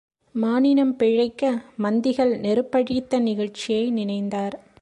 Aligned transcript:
மானினம் 0.35 0.91
பிழைக்க, 0.91 1.61
மந்திகள் 1.77 2.39
நெருப்பழித்த 2.39 3.19
நிகழ்ச்சியை 3.19 3.91
நினைந்தார். 3.91 4.53